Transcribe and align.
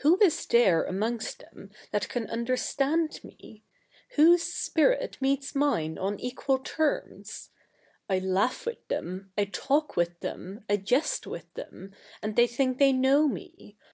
Who 0.00 0.18
is 0.20 0.44
there 0.44 0.84
amongst 0.84 1.38
them 1.38 1.70
that 1.92 2.10
can 2.10 2.28
understand 2.28 3.18
vie? 3.24 3.62
ivhose 4.18 4.40
spirit 4.40 5.16
meets 5.18 5.54
mine 5.54 5.96
on 5.96 6.20
equal 6.20 6.58
terms? 6.58 7.48
I 8.06 8.18
laugh 8.18 8.66
with 8.66 8.86
them, 8.88 9.32
I 9.38 9.46
talk 9.46 9.96
with 9.96 10.20
them, 10.20 10.62
I 10.68 10.76
jest 10.76 11.26
with 11.26 11.54
them, 11.54 11.94
and 12.22 12.36
they 12.36 12.46
think 12.46 12.76
they 12.76 12.92
k?iow 12.92 13.28
me. 13.32 13.78